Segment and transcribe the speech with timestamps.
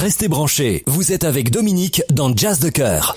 [0.00, 3.16] Restez branchés, vous êtes avec Dominique dans Jazz de Cœur.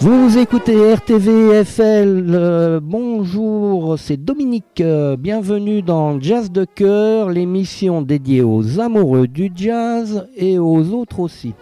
[0.00, 8.00] Vous écoutez RTV FL, euh, bonjour, c'est Dominique, euh, bienvenue dans Jazz de Cœur, l'émission
[8.00, 11.52] dédiée aux amoureux du jazz et aux autres aussi.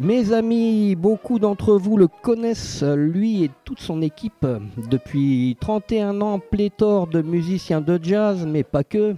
[0.00, 4.44] Mes amis, beaucoup d'entre vous le connaissent, lui et toute son équipe.
[4.90, 9.14] Depuis 31 ans, pléthore de musiciens de jazz, mais pas que.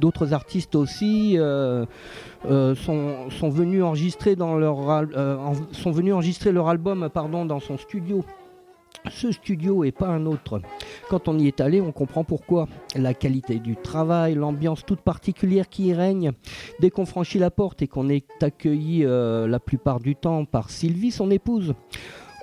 [0.00, 1.86] D'autres artistes aussi euh,
[2.44, 5.36] euh, sont, venus enregistrer leur, euh,
[5.72, 8.22] sont venus enregistrer leur album pardon, dans son studio
[9.10, 10.60] ce studio et pas un autre.
[11.08, 12.68] Quand on y est allé, on comprend pourquoi.
[12.96, 16.32] La qualité du travail, l'ambiance toute particulière qui y règne.
[16.80, 20.70] Dès qu'on franchit la porte et qu'on est accueilli euh, la plupart du temps par
[20.70, 21.74] Sylvie, son épouse,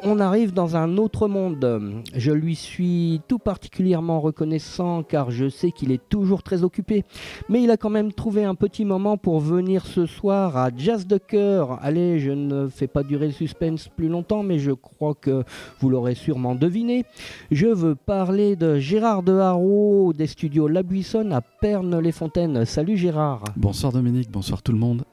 [0.03, 2.03] on arrive dans un autre monde.
[2.15, 7.03] Je lui suis tout particulièrement reconnaissant car je sais qu'il est toujours très occupé.
[7.49, 11.07] Mais il a quand même trouvé un petit moment pour venir ce soir à Jazz
[11.07, 11.79] de Cœur.
[11.81, 15.43] Allez, je ne fais pas durer le suspense plus longtemps, mais je crois que
[15.79, 17.05] vous l'aurez sûrement deviné.
[17.51, 22.65] Je veux parler de Gérard de Haro des studios La Buissonne à Pernes-les-Fontaines.
[22.65, 23.43] Salut Gérard.
[23.55, 25.03] Bonsoir Dominique, bonsoir tout le monde.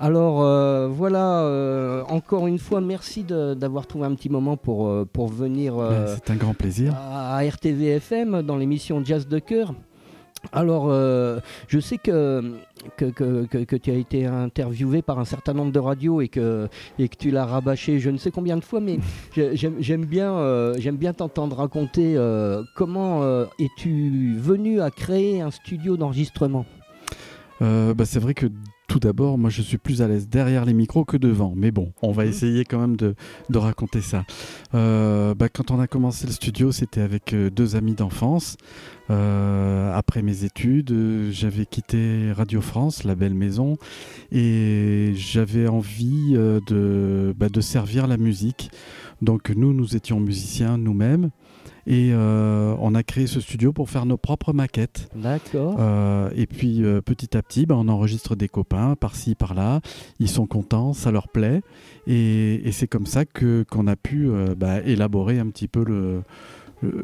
[0.00, 5.04] Alors euh, voilà, euh, encore une fois, merci d'avoir trouvé un petit moment pour, euh,
[5.12, 5.74] pour venir
[6.06, 6.94] C'est un grand plaisir.
[6.96, 9.74] à, RTVFM dans l'émission Jazz de cœur.
[10.52, 10.88] Alors,
[11.66, 12.54] je sais que
[12.96, 16.68] que, que, tu as été interviewé par un certain nombre de radios et que,
[17.00, 19.00] et que tu l'as rabâché je ne sais combien de fois, mais
[19.34, 22.16] j'aime bien, j'aime bien t'entendre raconter
[22.76, 26.66] comment es-tu venu à créer un studio d'enregistrement?
[27.60, 28.46] Bah, C'est vrai que
[28.88, 31.52] tout d'abord, moi je suis plus à l'aise derrière les micros que devant.
[31.54, 32.30] Mais bon, on va mhm.
[32.30, 33.14] essayer quand même de,
[33.54, 34.24] raconter ça.
[34.74, 38.56] Euh, bah, quand on a commencé le studio, c'était avec euh, deux amis d'enfance.
[39.10, 40.94] Euh, après mes études,
[41.30, 43.76] j'avais quitté Radio France, la belle maison,
[44.32, 48.70] et j'avais envie de, bah, de servir la musique.
[49.20, 51.30] Donc nous, nous étions musiciens nous-mêmes.
[51.90, 55.08] Et euh, on a créé ce studio pour faire nos propres maquettes.
[55.16, 55.76] D'accord.
[55.78, 59.80] Euh, et puis euh, petit à petit, bah, on enregistre des copains par-ci, par-là.
[60.20, 61.62] Ils sont contents, ça leur plaît.
[62.06, 66.22] Et, c'est comme ça que qu'on a pu bah, élaborer un petit peu le,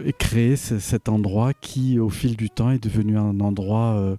[0.04, 4.16] et créer cet endroit qui, au fil du temps, est devenu un endroit euh,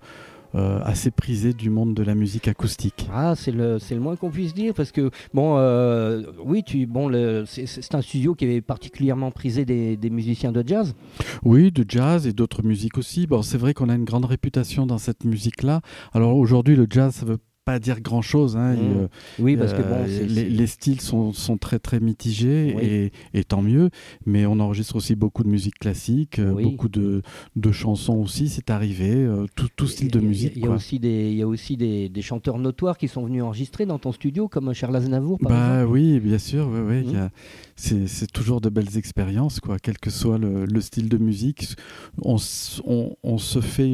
[0.56, 3.08] assez prisé du monde de la musique acoustique.
[3.12, 7.12] Ah, c'est le, le moins qu'on puisse dire parce que, bon, euh, oui, tu, bon,
[7.46, 10.96] c'est un studio qui est particulièrement prisé des, des, musiciens de jazz.
[11.44, 13.28] Oui, de jazz et d'autres musiques aussi.
[13.28, 15.82] Bon, c'est vrai qu'on a une grande réputation dans cette musique-là.
[16.14, 18.56] Alors aujourd'hui, le jazz, ça veut pas dire grand chose.
[18.56, 18.76] Hein.
[18.76, 18.98] Mmh.
[18.98, 19.08] Euh,
[19.40, 23.90] oui, parce que bon, les, styles sont, sont, très très mitigés et, et, tant mieux.
[24.26, 27.24] Mais on enregistre aussi beaucoup de musique classique, euh, beaucoup de,
[27.56, 28.50] de, chansons aussi.
[28.50, 30.53] C'est arrivé, euh, tout, tout, style de musique.
[30.56, 33.26] Il y, a aussi des, il y a aussi des, des, chanteurs notoires qui sont
[33.26, 35.40] venus enregistrer dans ton studio, comme Charles Aznavour.
[35.40, 35.94] Par bah exemple.
[35.94, 36.70] oui, bien sûr.
[36.70, 37.30] Mmh
[37.78, 41.75] c'est toujours de belles expériences, quoi, quel que soit le, style de musique.
[42.22, 42.38] On,
[42.86, 43.91] on, se fait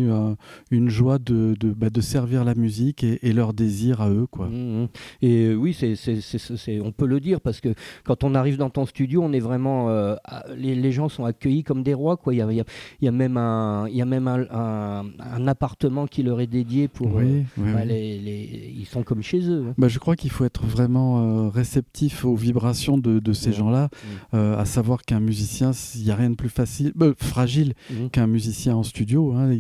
[0.69, 4.27] une joie de, de, bah, de, servir la musique et, leur désir à eux.
[4.29, 4.47] Quoi.
[4.47, 4.87] Mmh, mmh.
[5.23, 8.85] Et euh, oui, c'est on peut le dire, parce que quand on arrive dans ton
[8.85, 9.89] studio, on est vraiment.
[9.89, 10.15] Euh,
[10.55, 12.19] les, les, gens sont accueillis comme des rois.
[12.27, 12.51] Il, y a,
[13.01, 17.15] y a, même, un, y a même un, un, appartement qui leur est dédié pour.
[17.15, 19.65] Oui, euh, bah, Les, les, ils sont comme chez eux.
[19.69, 19.73] Hein.
[19.77, 24.35] Bah, je crois qu'il faut être vraiment réceptif aux vibrations de, de ces gens mm.
[24.35, 28.07] euh, à savoir qu'un musicien, il n'y a rien de plus facile, euh, fragile mm.
[28.09, 29.33] qu'un musicien en studio.
[29.33, 29.51] Hein,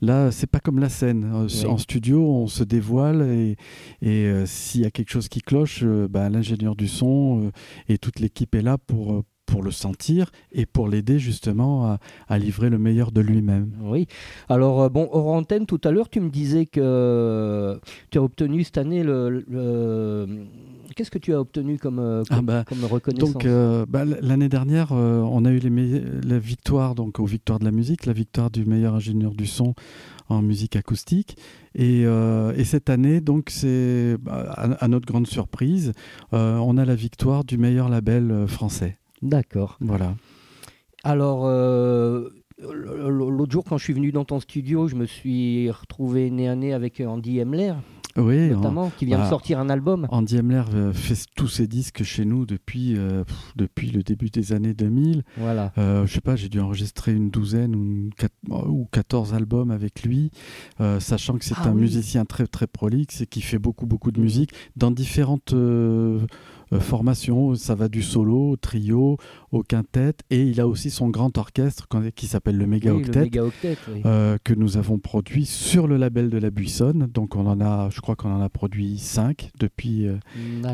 [0.00, 1.30] là, c'est pas comme la scène.
[1.34, 3.56] Euh, en studio, on se dévoile et,
[4.02, 7.50] et s'il y a quelque chose qui cloche, bah, l'ingénieur du son
[7.88, 11.98] et toute l'équipe est là pour pour le sentir et pour l'aider justement
[12.28, 13.70] à, livrer le meilleur de lui-même.
[13.80, 14.06] Oui.
[14.48, 17.78] Alors, euh, bon, hors antenne, tout à l'heure, tu me disais que
[18.10, 20.26] tu as obtenu cette année le.
[20.94, 23.32] Qu'est-ce que tu as obtenu comme, euh, ah bah, comme, reconnaissance?
[23.32, 25.76] Donc, euh, bah, l'année dernière, on a eu les
[26.22, 29.74] la victoire donc aux victoires de la musique, la victoire du meilleur ingénieur du son
[30.28, 31.36] en musique acoustique.
[31.74, 35.92] Et, et cette année, donc, c'est bah, à, notre grande surprise,
[36.32, 38.96] on a la victoire du meilleur label français.
[39.22, 39.76] D'accord.
[39.80, 40.14] Voilà.
[41.04, 42.28] Alors, euh,
[42.58, 46.54] l'autre jour, quand je suis venu dans ton studio, je me suis retrouvé nez à
[46.54, 47.74] nez avec Andy Emler.
[48.16, 50.06] Oui, notamment, qui vient de bah, sortir un album.
[50.10, 53.24] Andy Emler euh, fait tous ses disques chez nous depuis, euh,
[53.56, 55.22] depuis le début des années 2000.
[55.36, 55.72] Voilà.
[55.78, 58.10] Euh, je sais pas, j'ai dû enregistrer une douzaine ou,
[58.50, 60.30] ou 14 albums avec lui,
[60.98, 64.20] sachant que c'est ah un musicien très très prolixe et qui fait beaucoup beaucoup de
[64.20, 65.54] musique dans différentes
[66.80, 67.54] formation.
[67.54, 69.18] Ça va du solo au trio,
[69.52, 74.54] au quintet, et il a aussi son grand orchestre qui s'appelle le Méga Octet, que
[74.54, 77.08] nous avons produit sur le label de la Buissonne.
[77.12, 80.06] Donc on en a, je crois qu'on en a produit cinq depuis,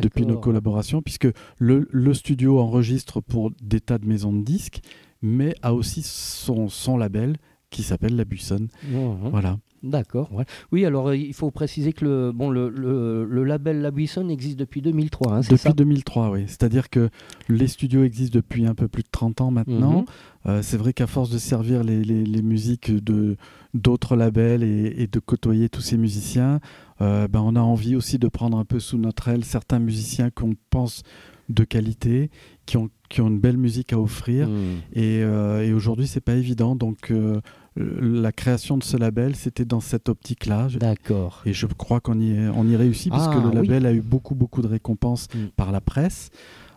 [0.00, 1.29] depuis nos collaborations, puisque
[1.59, 4.81] le, le studio enregistre pour des tas de maisons de disques,
[5.21, 7.37] mais a aussi son, son label
[7.71, 8.69] qui s'appelle La Buissonne.
[8.91, 9.29] Mmh.
[9.31, 9.59] Voilà.
[9.82, 10.31] D'accord.
[10.70, 14.58] Oui, alors euh, il faut préciser que le, bon, le, le, label La Buissonne existe
[14.58, 15.32] depuis 2003.
[15.32, 16.44] Hein, depuis 2003, oui.
[16.46, 17.11] C'est-à-dire que
[17.49, 20.02] les studios existent depuis un peu plus de 30 ans maintenant.
[20.02, 20.05] Mmh.
[20.46, 23.37] Euh, c'est vrai qu'à force de servir les, les, musiques de
[23.75, 26.61] d'autres labels et, de côtoyer tous ces musiciens,
[27.00, 30.31] euh, ben on a envie aussi de prendre un peu sous notre aile certains musiciens
[30.31, 31.02] qu'on pense
[31.49, 32.31] de qualité,
[32.67, 34.49] qui ont, qui ont une belle musique à offrir.
[34.49, 34.81] Hmm.
[34.94, 36.76] Et, euh, et aujourd'hui, c'est pas évident.
[36.76, 37.12] Donc,
[37.76, 40.69] la création de ce label, c'était dans cette optique-là.
[40.78, 41.42] D'accord.
[41.46, 44.34] Et je crois qu'on y, on y réussit, puisque ah, le label a eu beaucoup,
[44.34, 45.48] beaucoup de récompenses hmm.
[45.56, 46.30] par la presse.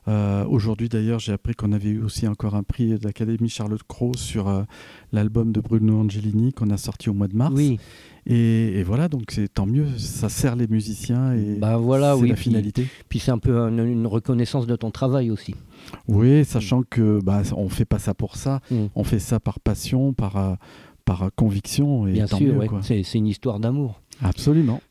[0.08, 3.82] Euh, aujourd'hui, d'ailleurs, j'ai appris qu'on avait eu aussi encore un prix de l'Académie Charlotte
[3.88, 4.66] Cros sur
[5.12, 7.54] l'album de Bruno Angelini qu'on a sorti au mois de mars.
[7.56, 7.80] Oui.
[8.28, 12.36] Et, voilà, donc c'est tant mieux, ça sert les musiciens et bah voilà, c'est la
[12.36, 12.88] finalité.
[13.08, 15.56] Puis, c'est un peu une, reconnaissance de ton travail aussi.
[16.08, 18.86] Oui, sachant que bah, on fait pas ça pour ça, mm.
[18.96, 20.56] on fait ça par passion, par, euh,
[21.06, 22.08] par conviction.
[22.08, 24.02] Et Bien sûr, c'est une histoire d'amour.
[24.22, 24.82] Absolument.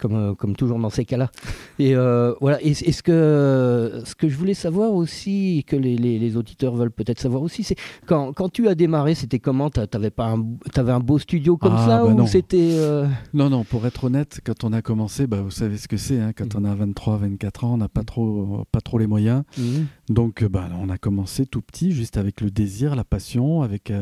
[0.00, 1.30] Comme, euh, comme toujours dans ces cas-là.
[1.78, 2.60] Et euh, voilà.
[2.62, 7.20] Et, ce que ce que je voulais savoir aussi, que les, les, auditeurs veulent peut-être
[7.20, 7.76] savoir aussi, c'est
[8.06, 9.70] quand, quand tu as démarré, c'était comment?
[9.70, 10.44] T'avais pas un,
[10.74, 13.64] avais un beau studio comme ah, ça bah ou c'était euh, Non, non.
[13.64, 16.18] Pour être honnête, quand on a commencé, bah, vous savez ce que c'est.
[16.18, 19.42] Hein, quand on a 23, 24 ans, on n'a pas trop pas trop les moyens.
[19.58, 19.62] Mm.
[20.08, 23.92] Donc, bah, on a commencé tout petit, juste avec le désir, la passion, avec,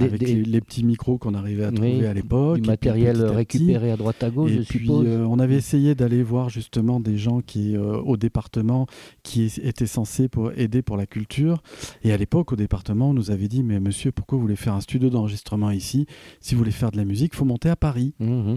[0.00, 2.60] avec Les, petits micros qu'on arrivait à trouver à l'époque.
[2.60, 5.06] Du matériel récupéré à droite à gauche, je puis, suppose.
[5.06, 8.86] on avait essayé d'aller voir justement des gens qui, euh, au département
[9.22, 11.62] qui étaient censés pour aider pour la culture.
[12.04, 14.74] Et à l'époque, au département, on nous avait dit Mais monsieur, pourquoi vous voulez faire
[14.74, 16.06] un studio d'enregistrement ici?
[16.40, 18.14] Si vous voulez faire de la musique, il faut monter à Paris.
[18.20, 18.56] Mmh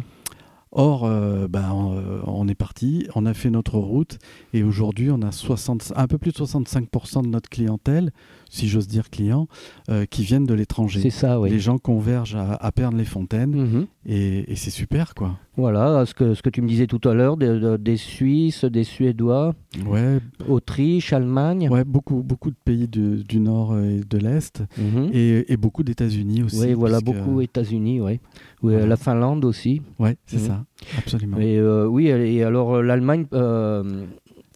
[0.74, 4.20] Or, euh, ben, euh, on est parti, on a fait notre route
[4.54, 8.12] et aujourd'hui, on a 60, un peu plus de 65% de notre clientèle,
[8.50, 9.48] si j'ose dire clients,
[9.90, 11.02] euh, qui viennent de l'étranger.
[11.02, 11.50] C'est ça, oui.
[11.50, 13.88] Les gens convergent à, à les fontaines mhm.
[14.06, 15.38] et, c'est super, quoi.
[15.58, 19.54] Voilà, ce que, ce que tu me disais tout à l'heure, des, Suisses, des Suédois,
[19.86, 20.20] ouais.
[20.48, 21.68] Autriche, Allemagne.
[21.70, 25.10] Ouais, beaucoup, beaucoup de pays du Nord et de l'Est mhm.
[25.14, 26.60] et, beaucoup d'États-Unis aussi.
[26.60, 28.20] Oui, voilà, beaucoup États-Unis, oui.
[28.64, 29.82] La Finlande aussi.
[30.00, 30.48] Oui, c'est mhm.
[30.48, 30.66] ça,
[30.98, 31.38] absolument.
[31.38, 34.06] Et, euh, oui, et alors euh, l'Allemagne, euh,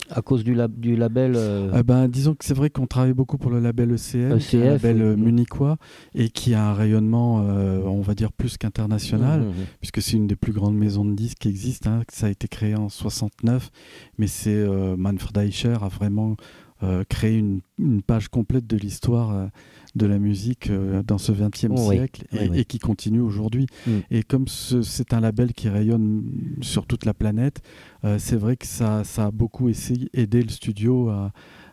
[0.10, 1.38] à cause du, du label
[1.74, 4.66] ah ben, Disons que c'est vrai qu'on travaille beaucoup pour le label ECM, ECF, un
[4.66, 5.78] label munichois,
[6.14, 9.66] et qui a un rayonnement, on va dire, plus qu'international, mmh, mmh, mmh.
[9.80, 11.90] puisque c'est une des plus grandes maisons de disques qui existent.
[11.90, 12.04] Hein.
[12.10, 13.72] Ça a été créé en 69,
[14.18, 14.66] mais c'est
[14.98, 16.36] Manfred Eicher a vraiment
[17.10, 19.50] créé une, une, page complète de l'histoire
[19.96, 23.68] de la musique euh, dans ce XXe siècle et, qui continue aujourd'hui.
[23.88, 23.92] Mm.
[24.12, 26.24] Et comme c'est un label qui rayonne
[26.62, 27.62] sur toute la planète,
[28.04, 31.32] euh, c'est vrai que ça, ça, a beaucoup essayé, aidé le studio à,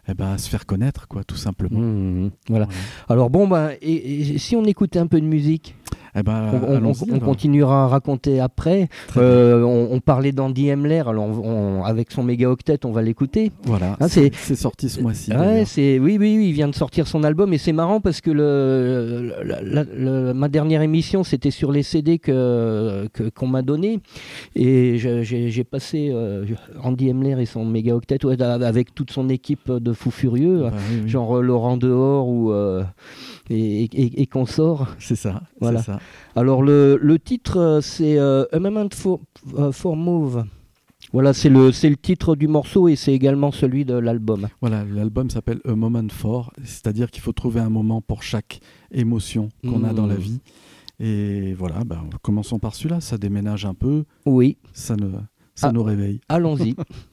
[0.09, 1.81] eh ben, se faire connaître, quoi, tout simplement.
[1.81, 2.69] Mm, mm, voilà.
[3.09, 5.77] Alors bon, bah, et, si on écoutait un peu de musique
[6.15, 8.89] eh ben, on, continuera à raconter après.
[9.17, 11.31] Euh, on, parlait d'Andy Hemler, alors
[11.87, 13.53] avec son méga octet, on va l'écouter.
[13.65, 15.33] Voilà, hein, c'est sorti ce mois-ci.
[15.33, 18.31] Ouais, oui, oui, oui, il vient de sortir son album et c'est marrant parce que
[18.31, 19.33] le,
[20.35, 24.01] ma dernière émission, c'était sur les CD que qu'on m'a donné
[24.55, 26.45] et j'ai passé euh,
[26.83, 31.41] Andy Hemler et son méga octet avec toute son équipe de fous furieux, bah genre
[31.43, 32.83] Laurent Dehors ou euh,
[33.51, 34.89] et, et, sort.
[34.99, 35.43] C'est ça.
[35.61, 35.83] Voilà.
[35.83, 35.99] Ça.
[36.37, 39.21] Alors le, le titre euh, c'est euh, A Moment for,
[39.59, 40.45] euh, for Move.
[41.13, 44.49] Voilà, c'est le, le titre du morceau et c'est également celui de l'album.
[44.63, 48.61] Voilà, l'album s'appelle A Moment For, c'est-à-dire qu'il faut trouver un moment pour chaque
[48.93, 50.19] émotion qu'on a dans la mmh.
[50.19, 50.41] vie.
[51.01, 54.05] Et voilà, bah, commençons par celui-là, ça déménage un peu.
[54.25, 54.57] Oui.
[54.73, 55.11] Ça, ne,
[55.55, 56.21] ça ah, nous réveille.
[56.29, 56.77] Allons-y.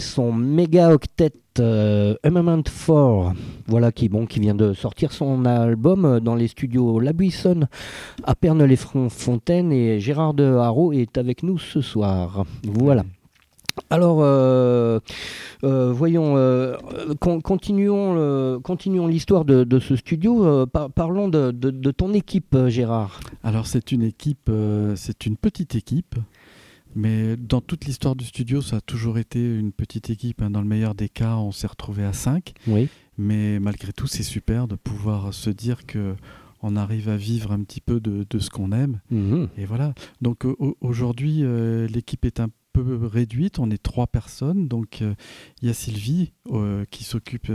[0.00, 3.32] son méga octet euh, Moment For,
[3.66, 7.68] voilà qui bon qui vient de sortir son album euh, dans les studios La Buissonne
[8.24, 12.44] à Perne-les-Fontaines et Gérard de Haro est avec nous ce soir.
[12.64, 13.04] Voilà.
[13.88, 15.00] Alors, euh,
[15.64, 16.34] euh, voyons,
[17.20, 20.66] con- continuons, continuons l'histoire de, ce studio.
[20.66, 23.20] Par- parlons de, de- ton équipe, Gérard.
[23.42, 24.50] Alors c'est une équipe,
[24.96, 26.16] c'est une petite équipe,
[26.94, 30.42] mais dans toute l'histoire du studio, ça a toujours été une petite équipe.
[30.42, 30.50] hein.
[30.50, 32.88] Dans le meilleur des cas, on s'est retrouvé à 5, Oui.
[33.18, 36.14] mais malgré tout, c'est super de pouvoir se dire que
[36.64, 39.00] on arrive à vivre un petit peu de, de ce qu'on aime.
[39.10, 39.48] Mhm.
[39.58, 39.94] Et voilà.
[40.20, 43.58] Donc au- aujourd'hui, euh, l'équipe est un peu réduite.
[43.58, 44.68] On est trois personnes.
[44.68, 45.14] Donc euh,
[45.60, 47.48] il y a Sylvie euh, qui s'occupe,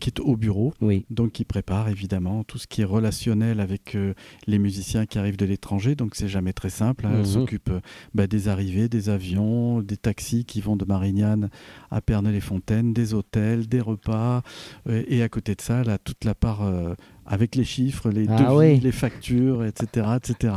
[0.00, 0.72] qui est au bureau.
[0.80, 1.04] Oui.
[1.10, 4.14] Donc qui prépare évidemment tout ce qui est relationnel avec euh,
[4.46, 5.94] les musiciens qui arrivent de l'étranger.
[5.94, 7.06] Donc c'est jamais très simple.
[7.06, 7.10] hein.
[7.14, 7.24] Elle Mhm.
[7.24, 7.80] s'occupe euh,
[8.14, 11.50] bah, des arrivées, des avions, des taxis qui vont de Marignane
[11.90, 14.42] à Pernay-les-Fontaines, des hôtels, des repas.
[14.88, 16.94] Euh, et à côté de ça, elle a toute la part euh,
[17.26, 18.80] avec les chiffres, les Ah devis, oui.
[18.80, 20.06] les factures, etc.
[20.16, 20.54] etc.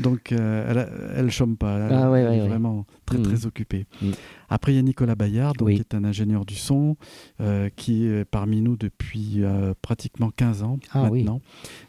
[0.00, 0.66] Donc euh,
[1.14, 1.78] elle, elle chôme pas.
[1.78, 2.48] Elle, Ah ouais, elle ouais, est ouais.
[2.48, 3.86] vraiment très très occupée.
[4.00, 4.12] Mhm.
[4.48, 5.74] Après, il y a Nicolas Bayard, donc, Oui.
[5.76, 6.96] qui est un ingénieur du son,
[7.40, 11.20] euh, qui est parmi nous depuis euh, pratiquement 15 ans Ah oui.
[11.20, 11.40] maintenant,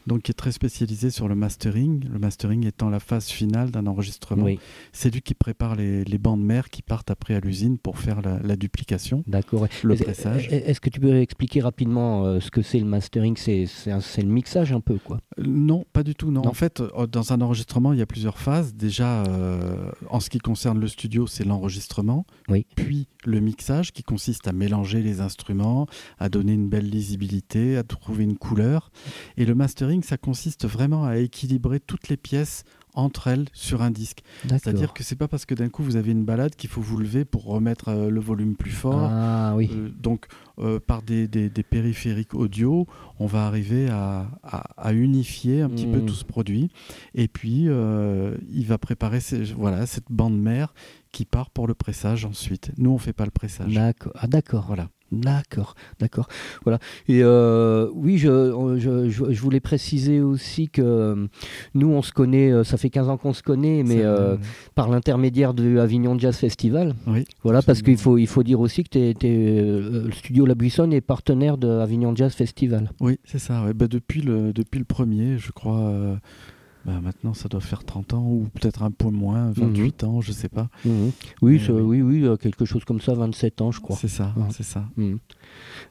[0.06, 3.86] donc qui est très spécialisé sur le mastering, le mastering étant la phase finale d'un
[3.86, 4.46] enregistrement.
[4.92, 8.22] C'est lui qui prépare les, les bandes mères qui partent après à l'usine pour faire
[8.22, 10.48] la, la duplication, le pressage.
[10.50, 13.36] Est-ce que tu peux expliquer rapidement euh, ce que c'est le mastering?
[13.36, 15.18] C'est un- c'est le mixage un peu, quoi.
[15.38, 16.30] Euh, Non, pas du tout.
[16.30, 16.42] Non.
[16.42, 16.50] Non.
[16.50, 18.74] En fait, euh, dans un enregistrement, il y a plusieurs phases.
[18.74, 22.24] Déjà, euh, en ce qui concerne le studio, c'est l'enregistrement.
[22.48, 22.64] Oui.
[22.76, 25.86] Puis le mixage, qui consiste à mélanger les instruments,
[26.18, 28.92] à donner une belle lisibilité, à trouver une couleur.
[29.36, 32.62] Et le mastering, ça consiste vraiment à équilibrer toutes les pièces
[32.94, 34.22] entre elles sur un disque.
[34.48, 36.96] C'est-à-dire que c'est pas parce que d'un coup vous avez une balade qu'il faut vous
[36.96, 39.08] lever pour remettre euh, le volume plus fort.
[39.10, 39.68] Ah oui.
[39.72, 40.26] Euh, donc,
[40.58, 42.86] euh, par des, des- des périphériques audio,
[43.18, 46.06] on va arriver à, à- à unifier un petit peu Mm.
[46.06, 46.70] tout ce produit.
[47.14, 50.72] Et puis, il va préparer ces- voilà, cette bande mère
[51.12, 52.70] qui part pour le pressage ensuite.
[52.78, 53.72] Nous, on fait pas le pressage.
[53.72, 54.12] D'accord.
[54.16, 54.64] Ah d'accord.
[54.66, 54.88] Voilà.
[55.12, 56.26] D'accord, d'accord.
[56.64, 56.78] Voilà.
[57.06, 61.26] Et euh, oui, je, je, je- je voulais préciser aussi que euh,
[61.74, 64.36] nous, on se connaît, euh, ça fait 15 ans qu'on se connaît, mais euh,
[64.74, 66.94] par l'intermédiaire du Avignon Jazz Festival.
[67.06, 70.92] oui, Voilà, parce qu'il faut, il faut dire aussi que euh, le studio La Buissonne
[70.92, 72.90] est partenaire de Avignon Jazz Festival.
[73.00, 73.64] Oui, c'est ça.
[73.64, 73.72] ouais.
[73.74, 75.78] Bah, depuis, le, depuis le premier, je crois.
[75.80, 76.16] euh,
[76.84, 80.32] bah, maintenant, ça doit faire 30 ans ou peut-être un peu moins, 28 ans, je
[80.32, 80.68] sais pas.
[80.84, 81.12] Mhm.
[81.42, 83.96] Oui, Euh, oui, oui, quelque chose comme ça, 27 ans, je crois.
[83.96, 84.44] C'est ça, Ouais.
[84.50, 84.84] c'est ça.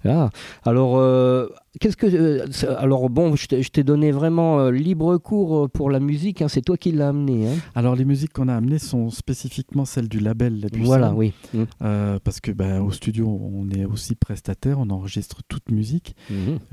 [0.05, 0.29] Ah,
[0.63, 1.47] alors, euh,
[1.79, 2.07] qu'est-ce que.
[2.07, 2.45] euh,
[2.77, 6.77] alors, bon, je t'ai donné vraiment euh, libre cours pour la musique, hein, c'est toi
[6.77, 7.47] qui l'as amené.
[7.47, 7.55] Hein.
[7.75, 10.67] Alors, les musiques qu'on a amenées sont spécifiquement celles du label.
[10.79, 11.33] Voilà, oui.
[11.81, 16.15] Euh, parce que bah, au studio, on est aussi prestataire, on enregistre toute musique.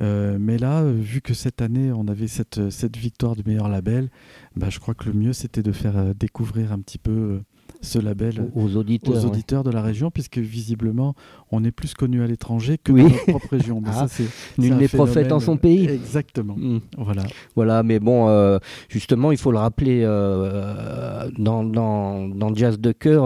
[0.01, 4.11] Euh, mais là, vu que cette année, on avait cette, cette victoire du meilleur label,
[4.57, 7.41] bah, je crois que le mieux, c'était de faire découvrir un petit peu
[7.81, 9.15] ce label Aux auditeurs.
[9.15, 9.25] aux ouais.
[9.27, 11.15] auditeurs de la région, puisque visiblement,
[11.51, 13.03] on est plus connu à l'étranger que Oui.
[13.03, 13.81] dans notre propre région.
[13.85, 15.87] Mais Ah, ça, c'est- nul n'est prophète en son pays.
[15.89, 16.57] Exactement.
[16.57, 16.81] Mhm.
[16.99, 17.23] Voilà.
[17.57, 18.59] Voilà, mais bon, euh,
[18.89, 23.25] justement, il faut le rappeler, euh, dans, dans, dans Jazz de cœur,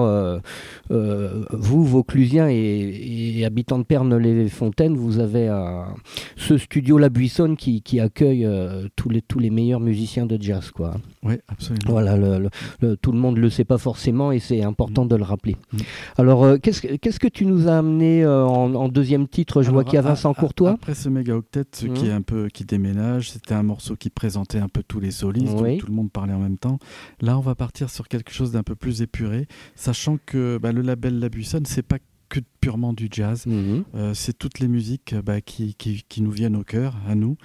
[0.91, 5.95] euh, vous, Vauclusiens et, et habitants de Perne-les-Fontaines, vous avez un-
[6.37, 8.49] ce studio La Buissonne qui, qui accueille
[8.97, 10.71] tous, les, tous les meilleurs musiciens de jazz.
[10.71, 10.95] Quoi.
[11.23, 11.91] Oui, absolument.
[11.91, 15.07] Voilà, le- le- le- tout le monde ne le sait pas forcément et c'est important
[15.07, 15.57] de le rappeler.
[15.73, 15.79] Mm.
[16.19, 19.63] Alors, euh, qu'est-ce, que- qu'est-ce que tu nous as amené euh, en, en deuxième titre
[19.63, 20.73] Je vois qu'il y a Vincent Courtois.
[20.73, 22.11] Après ce méga octet, ce qui Mhm.
[22.11, 25.55] est un peu qui déménage, c'était un morceau qui présentait un peu tous les solistes,
[25.61, 25.71] Oui.
[25.73, 26.79] donc tout le monde parlait en même temps.
[27.21, 30.83] Là, on va partir sur quelque chose d'un peu plus épuré, sachant que bah, le
[30.83, 33.47] label La Buissonne, c'est pas que purement du jazz.
[33.47, 33.85] Mhm.
[33.95, 37.15] Euh, c'est toutes les musiques euh, bah, qui, qui- qui nous viennent au cœur, à
[37.15, 37.37] nous.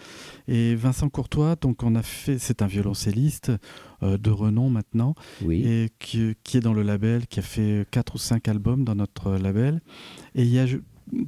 [0.48, 3.52] Et Vincent Courtois, donc on a fait, c'est un violoncelliste
[4.04, 5.62] euh, de renom maintenant, Oui.
[5.66, 8.96] et qui, qui est dans le label, qui a fait quatre ou cinq albums dans
[8.96, 9.82] notre label.
[10.36, 10.66] Et il y a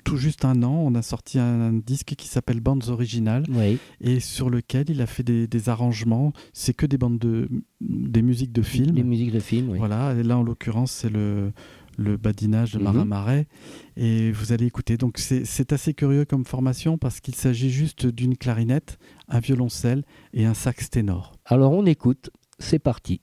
[0.06, 3.80] tout juste un an, on a sorti un, un disque qui s'appelle Bandes Originales Oui.
[4.00, 6.34] et sur lequel il a fait des, des arrangements.
[6.54, 7.50] C'est que des bandes de
[7.82, 8.96] des musiques de films.
[8.96, 9.80] Les musiques de films, oui.
[9.80, 11.52] Voilà, et là en l'occurrence c'est le,
[12.02, 12.84] le badinage de Mhm.
[12.84, 13.48] Marin Marais.
[13.96, 14.98] Et vous allez écouter.
[14.98, 18.98] Donc c'est c'est assez curieux comme formation parce qu'il s'agit juste d'une clarinette,
[19.30, 21.34] un violoncelle et un sax ténor.
[21.46, 23.22] Alors on écoute, c'est parti.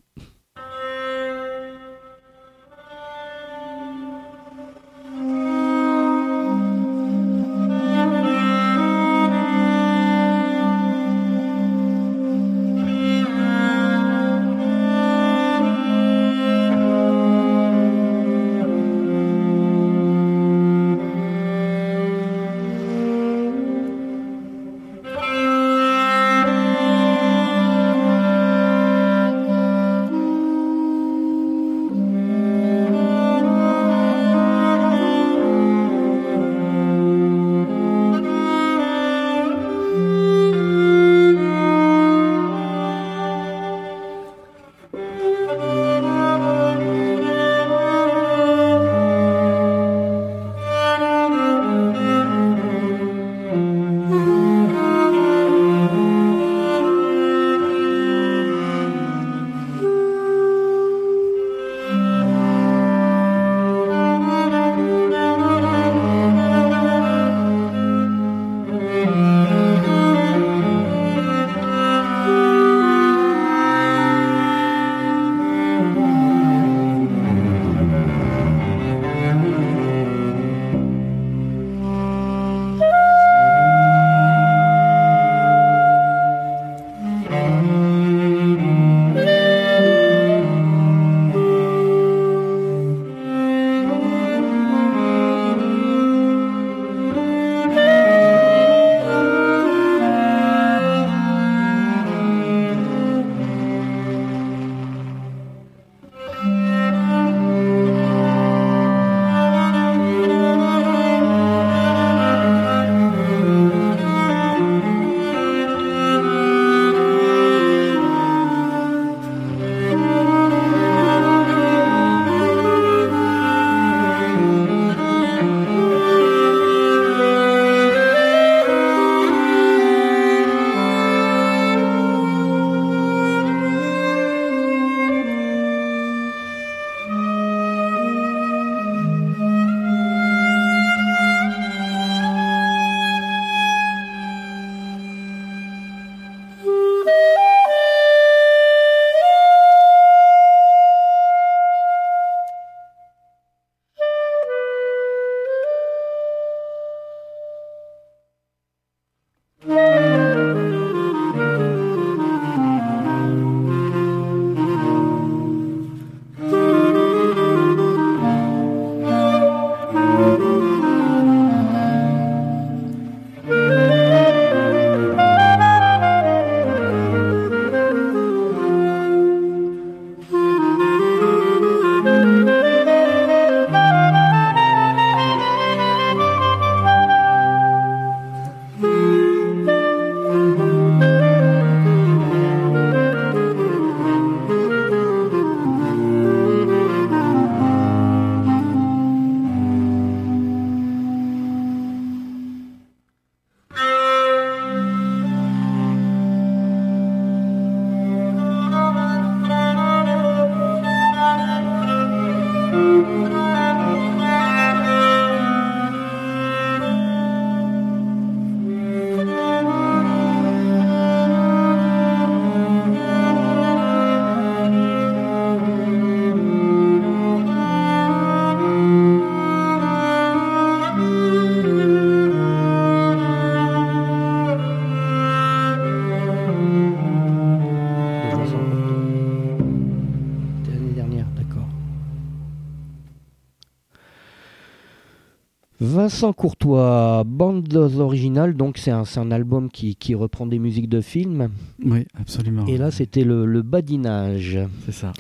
[246.09, 251.03] Vincent Courtois, bande originale, donc c'est un, un album qui, qui reprend des musiques de
[251.03, 251.51] films.
[251.85, 252.65] Oui, absolument.
[252.67, 254.59] Et là, c'était le, le badinage.
[254.87, 255.13] c'est ça.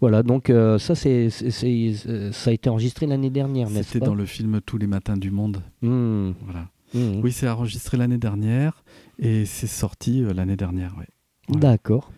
[0.00, 4.24] Voilà, donc euh, ça, c'est, ça a été enregistré l'année dernière, n'est-ce C'était dans le
[4.24, 5.62] film Tous les matins du monde.
[5.82, 6.68] Hmm, Voilà.
[6.94, 7.20] hmm.
[7.24, 8.84] Oui, c'est enregistré l'année dernière
[9.18, 10.92] et c'est sorti euh, l'année dernière.
[10.94, 11.08] Voilà.
[11.60, 12.12] D'accord,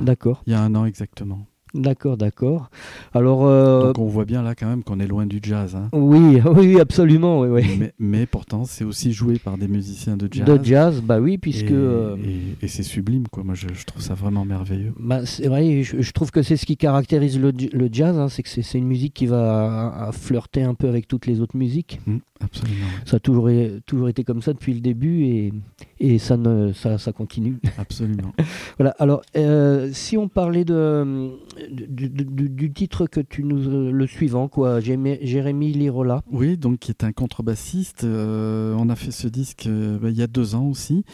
[0.00, 1.44] d'accord, il y a un an exactement.
[1.74, 2.70] D'accord, d'accord.
[3.12, 5.74] Alors, euh, Donc on voit bien là quand même qu'on est loin du jazz.
[5.76, 5.88] hein.
[5.92, 7.76] oui, oui, absolument, oui, oui.
[7.78, 10.46] mais, mais pourtant, c'est aussi joué par des musiciens de jazz.
[10.46, 11.64] De jazz, bah oui, puisque...
[11.70, 13.42] Et, euh, et- et c'est sublime, quoi.
[13.44, 14.92] Moi, je, je trouve ça vraiment merveilleux.
[14.98, 18.28] Bah, c'est vrai, je, je trouve que c'est ce qui caractérise le, le jazz, hein,
[18.28, 22.00] c'est que c'est une musique qui va flirter un peu avec toutes les autres musiques.
[22.06, 22.86] Mm, absolument.
[23.04, 23.48] Ça a toujours,
[23.86, 25.52] toujours été comme ça depuis le début et,
[26.00, 27.58] et ça, ne, ça, ça continue.
[27.78, 28.32] absolument.
[28.78, 31.30] voilà, alors euh, si on parlait de,
[31.70, 33.68] du, du- du- du titre que tu nous.
[33.68, 36.22] euh, le suivant, quoi, Jérémy Lirola.
[36.30, 38.04] Oui, donc qui est un contrebassiste.
[38.04, 41.04] euh, on a fait ce disque euh, bah, il y a deux ans aussi.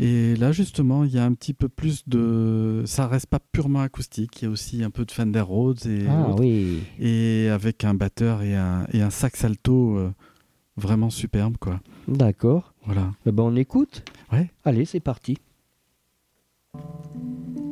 [0.00, 2.82] Et là, justement, il y a un petit peu plus de.
[2.86, 4.40] Ça reste pas purement acoustique.
[4.42, 7.94] Il y a aussi un peu de Fender Rhodes et, Ah oui, et avec un
[7.94, 10.10] batteur et un, et un sax alto euh,
[10.76, 11.80] vraiment superbe, quoi.
[12.06, 12.72] d'accord.
[12.84, 13.12] Voilà.
[13.26, 14.50] Eh ben, on écoute Ouais.
[14.64, 15.36] Allez, c'est parti.
[16.74, 17.67] Thank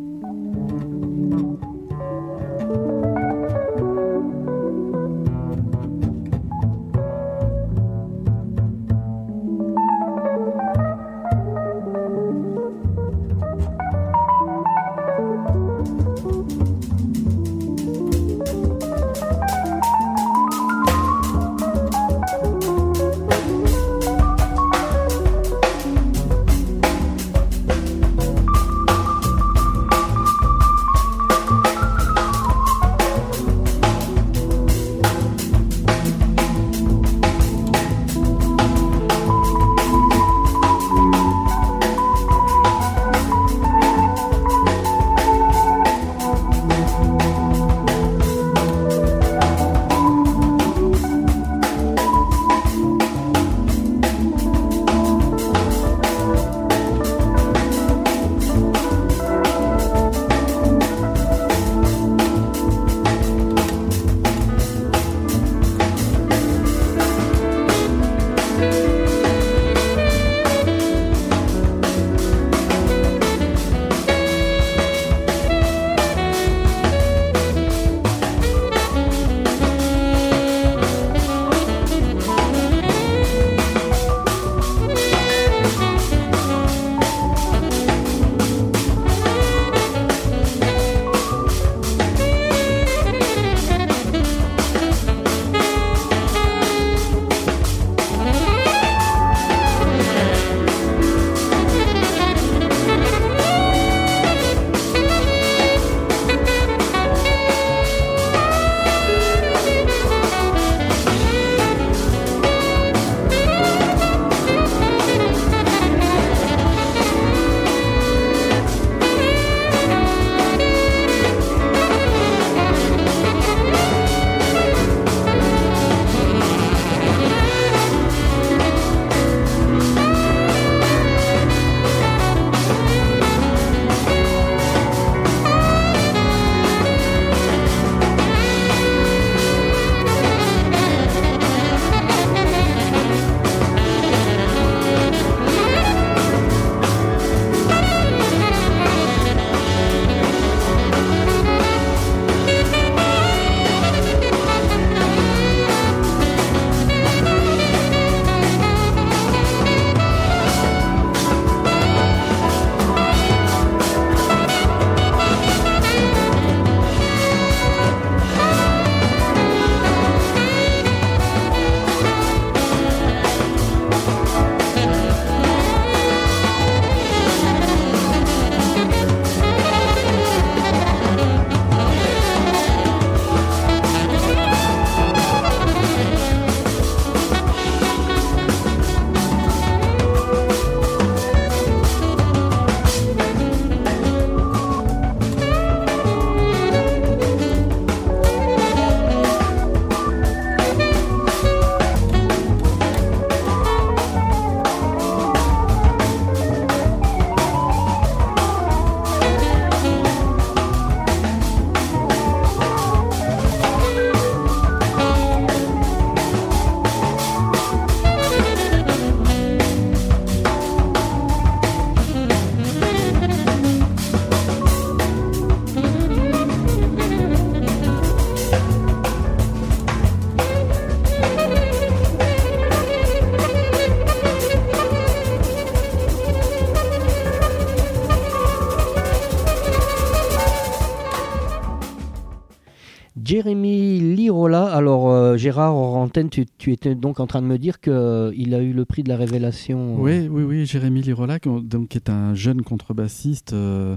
[245.46, 248.72] Gérard, antenne, tu, tu, étais donc en train de me dire qu'il euh, a eu
[248.72, 249.94] le prix de la révélation.
[249.94, 250.66] Oui, oui, oui.
[250.66, 253.52] Jérémy Lirola, donc, qui est un jeune contrebassiste.
[253.52, 253.96] Euh,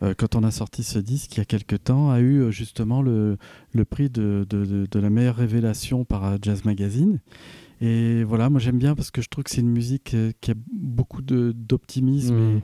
[0.00, 3.36] quand on a sorti ce disque il y a quelques temps, a eu justement le,
[3.72, 7.18] le prix de, de, de, la meilleure révélation par Jazz Magazine.
[7.82, 10.54] Et voilà, moi j'aime bien parce que je trouve que c'est une musique qui a
[10.72, 12.56] beaucoup d'optimisme mmh.
[12.56, 12.62] et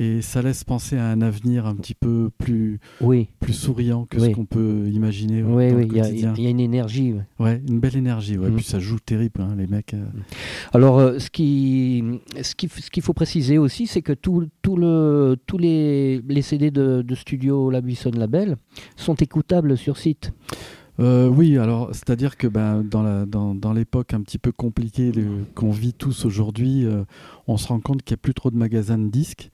[0.00, 3.28] et ça laisse penser à un avenir un petit peu plus, oui.
[3.38, 5.42] plus souriant que ce qu'on peut imaginer.
[5.42, 7.14] Oui, oui, il y, a une énergie.
[7.38, 8.38] Ouais, une belle énergie.
[8.38, 8.48] Ouais.
[8.48, 8.56] Mm.
[8.56, 9.92] Puis ça joue terrible, hein, les mecs.
[9.92, 9.98] Euh.
[9.98, 10.22] Mm.
[10.72, 14.76] Alors, euh, ce qu'il ce qui, ce qu'il faut préciser aussi, c'est que tout, tout
[14.76, 18.56] le, tous les, les CD de, de studio La Buissonne Label
[18.96, 20.32] sont écoutables sur site.
[21.00, 25.12] Euh, oui, alors c'est-à-dire que ben, dans, la, dans, dans l'époque un petit peu compliquée
[25.54, 27.04] qu'on vit tous aujourd'hui, euh,
[27.46, 29.50] on se rend compte qu'il n'y a plus trop de magasins de disques.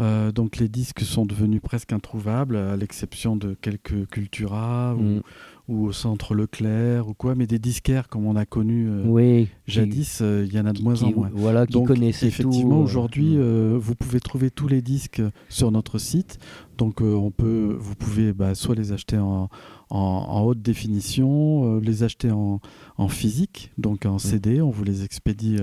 [0.00, 5.22] Euh, donc les disques sont devenus presque introuvables, à l'exception de quelques Cultura ou, mm
[5.68, 10.20] ou au centre Leclerc ou quoi, mais des disquaires comme on a connu euh, jadis,
[10.22, 11.30] euh, il y en a de moins en moins.
[11.34, 13.76] Voilà, qui Donc, effectivement, euh, aujourd'hui, mm.
[13.76, 16.38] vous pouvez trouver tous les disques sur notre site.
[16.78, 19.48] Donc, on peut, vous pouvez bah, soit les acheter en,
[19.90, 22.60] en, haute définition, les acheter en,
[22.98, 24.20] en, physique, donc en mm.
[24.20, 25.56] CD, on vous les expédie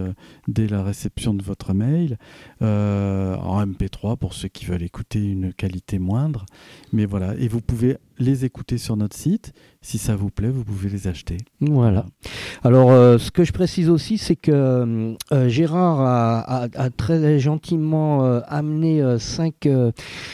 [0.49, 2.17] dès la réception de votre mail,
[2.59, 6.47] en MP3 pour ceux qui veulent écouter une qualité moindre.
[6.91, 9.53] Mais voilà, et vous pouvez les écouter sur notre site.
[9.81, 11.38] Si ça vous plaît, vous pouvez les acheter.
[11.61, 12.07] Voilà.
[12.63, 18.39] Alors, euh, ce que je précise aussi, c'est que euh, Gérard a, très gentiment euh,
[18.47, 19.67] amené 5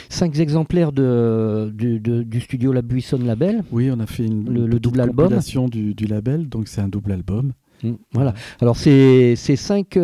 [0.08, 3.62] cinq, exemplaires de, du, studio La Buissonne Label.
[3.74, 5.38] Oui, on a fait une, le, double album.
[5.70, 7.52] Du, du label, donc c'est un double album.
[7.84, 8.34] Mmh, voilà.
[8.62, 9.98] Alors, ces, cinq,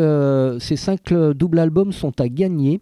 [0.59, 2.79] ces cinq doubles albums sont à gagner.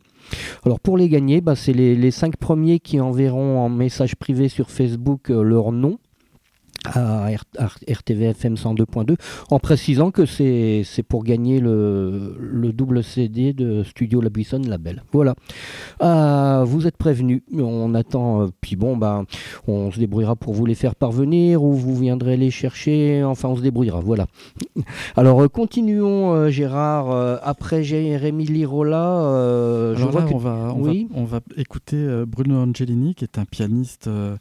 [0.66, 4.50] Alors pour les gagner, bah, c'est les, les, cinq premiers qui enverront en message privé
[4.50, 6.00] sur Facebook euh, leur nom
[6.94, 7.30] à
[7.88, 9.16] RTVFM 102.2
[9.50, 15.04] en précisant que c'est pour gagner le, le, double CD de Studio La Buissonne Label.
[15.12, 15.36] Voilà.
[16.02, 17.42] Euh, vous êtes prévenus.
[17.58, 18.42] On attend.
[18.42, 19.24] Euh, puis bon, bah,
[19.68, 23.24] on se débrouillera pour vous les faire parvenir ou vous viendrez les chercher.
[23.24, 24.00] Enfin, on se débrouillera.
[24.00, 24.28] Voilà.
[25.16, 27.40] Alors, euh, continuons, Gérard.
[27.44, 33.16] après Jérémy Lirola, je vois on, va, on, oui va, on va écouter Bruno Angelini,
[33.16, 34.08] qui est un pianiste.
[34.08, 34.38] Euh,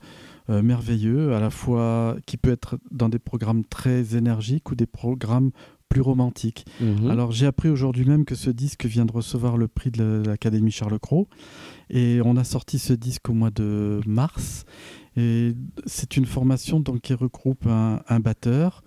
[0.48, 5.50] merveilleux, à la fois qui peut être dans des programmes très énergiques ou des programmes
[5.88, 6.66] plus romantiques.
[6.80, 7.08] Mhm.
[7.08, 10.70] Alors j'ai appris aujourd'hui même que ce disque vient de recevoir le prix de l'Académie
[10.70, 11.28] Charles Cros
[11.88, 14.64] et on a sorti ce disque au mois de mars
[15.16, 15.54] et
[15.86, 18.82] c'est une formation donc qui regroupe un batteur,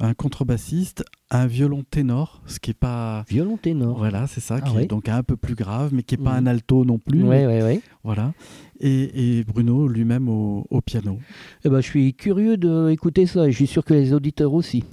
[0.00, 3.98] un contrebassiste, un violon ténor, ce qui est pas violon ténor.
[3.98, 6.32] Voilà, c'est ça, ah qui est donc un peu plus grave, mais qui est pas
[6.32, 6.48] un mhm.
[6.48, 7.22] alto non plus.
[7.22, 7.80] Oui, oui, oui.
[8.04, 8.32] Voilà.
[8.80, 11.18] Et, Bruno lui-même au, piano.
[11.64, 14.84] Eh ben, je suis curieux d'écouter ça et je suis sûr que les auditeurs aussi.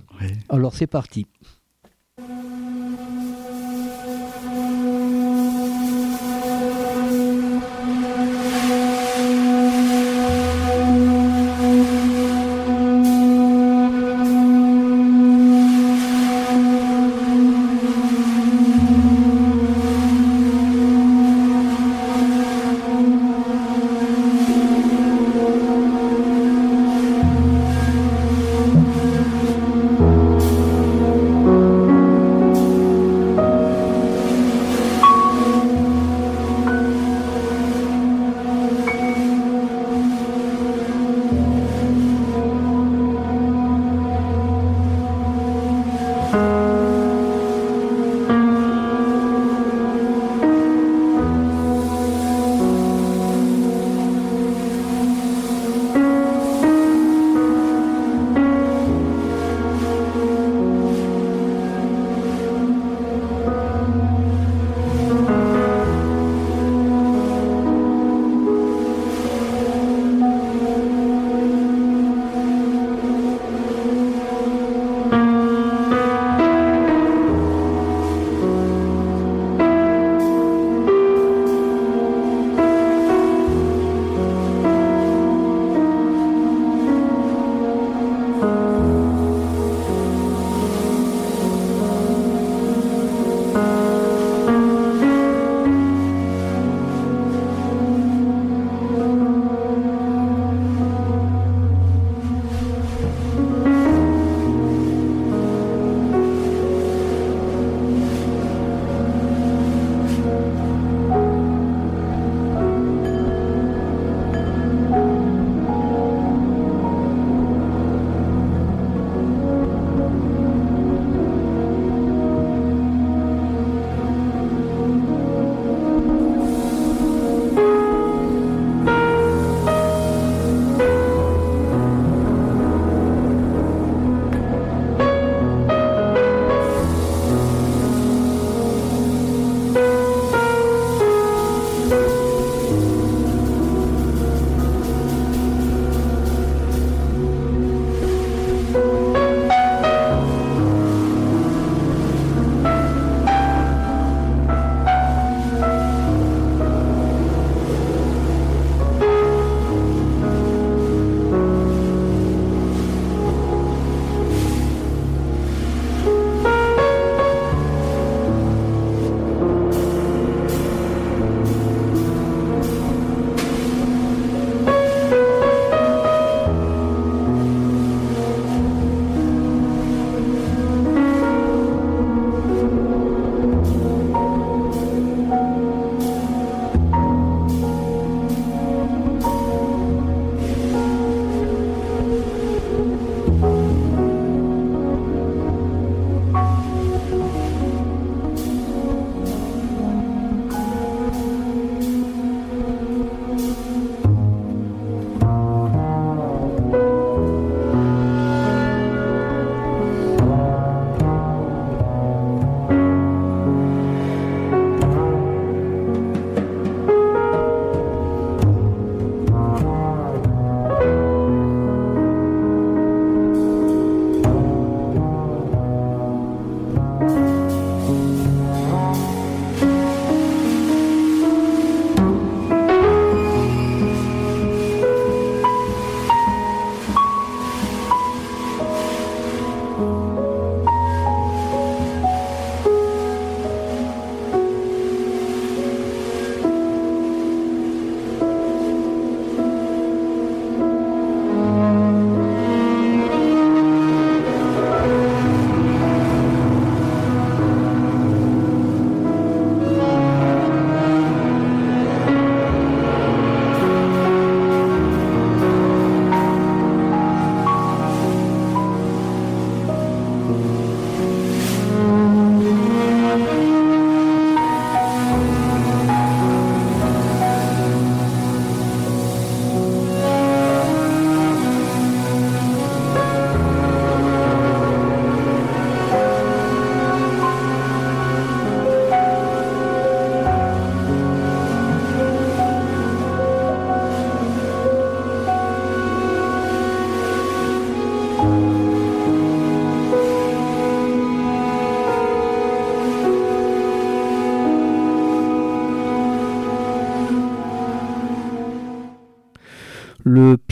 [0.50, 1.28] Alors c'est parti.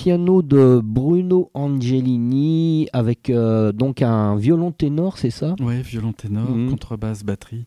[0.03, 5.55] Piano de Bruno Angelini avec euh, donc un violon ténor, c'est ça?
[5.61, 6.71] Oui, violon ténor, Mhm.
[6.71, 7.63] contrebasse, batterie.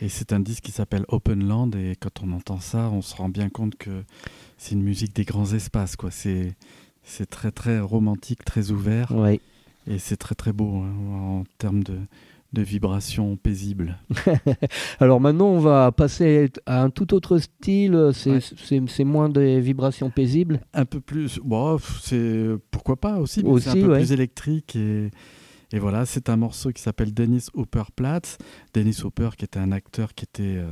[0.00, 1.72] Et c'est un disque qui s'appelle Open Land.
[1.72, 3.90] Et quand on entend ça, on se rend bien compte que
[4.56, 5.94] c'est une musique des grands espaces.
[5.96, 6.10] quoi.
[6.10, 6.54] C'est
[7.02, 9.12] c'est très très romantique, très ouvert.
[9.14, 9.38] Oui.
[9.86, 11.98] Et c'est très très beau hein, en termes de,
[12.54, 13.98] de vibrations paisibles.
[15.00, 18.10] Alors maintenant, on va passer à un tout autre style.
[18.14, 19.04] C'est Ouais.
[19.04, 20.60] moins des vibrations paisibles.
[20.72, 23.98] Un peu plus, bon, c'est pourquoi pas aussi, c'est Aussi, un peu ouais.
[23.98, 25.10] plus électrique et,
[25.72, 28.38] et voilà, c'est un morceau qui s'appelle Dennis Hopper Platz.
[28.72, 30.68] Dennis Hopper qui était un acteur qui était euh,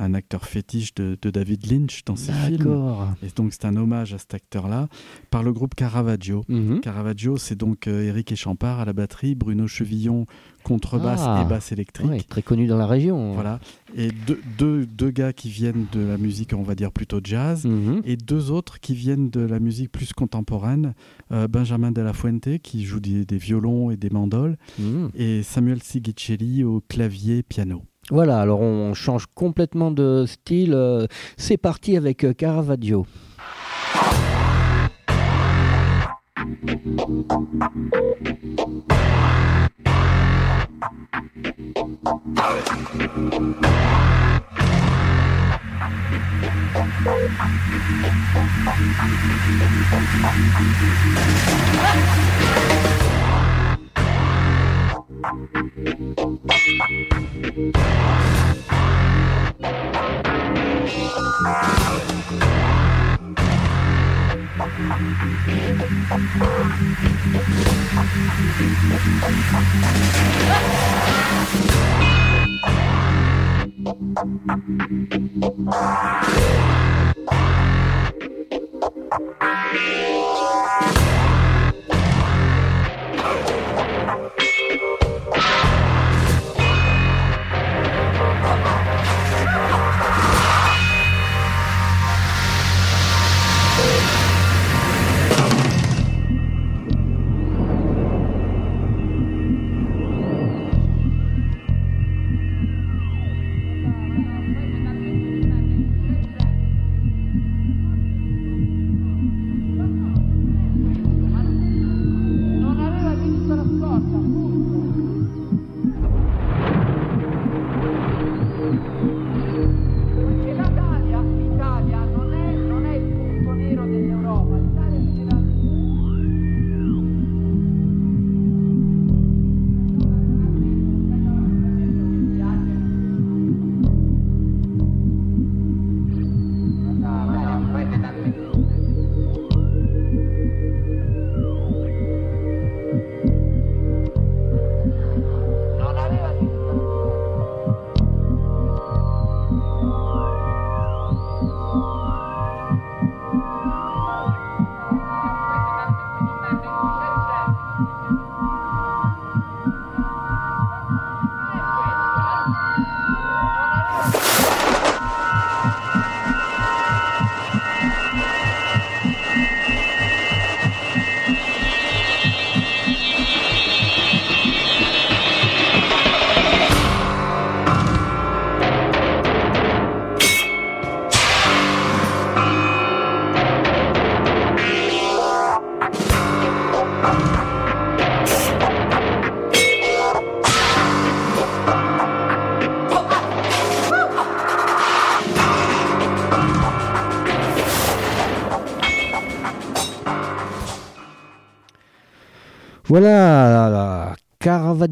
[0.00, 2.84] un acteur fétiche de, de David Lynch dans ses films.
[3.22, 4.88] Et donc c'est un hommage à cet acteur-là
[5.30, 6.44] par le groupe Caravaggio.
[6.48, 6.80] Mhm.
[6.80, 10.26] Caravaggio, c'est donc euh, Eric Echampard à la batterie, Bruno Chevillon
[10.62, 11.42] contrebasse Ah.
[11.44, 12.08] et basse électrique.
[12.08, 13.32] Ouais, très connu dans la région.
[13.32, 13.60] Voilà.
[13.96, 17.64] Et deux, deux, deux gars qui viennent de la musique, on va dire plutôt jazz,
[17.64, 18.02] Mhm.
[18.04, 20.94] et deux autres qui viennent de la musique plus contemporaine.
[21.32, 25.10] Euh, Benjamin de la Fuente qui joue des, des violons et des mandoles, Mhm.
[25.14, 27.84] et Samuel Sigicelli au clavier piano.
[28.10, 30.74] Voilà, alors on change complètement de style.
[30.74, 31.06] euh,
[31.36, 33.06] C'est parti avec euh, Caravaggio.
[55.30, 55.60] Non